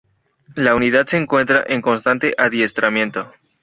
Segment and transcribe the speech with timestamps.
[0.55, 3.31] La unidad se encuentra en constante adiestramiento.